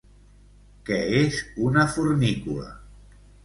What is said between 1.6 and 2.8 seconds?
una fornícula?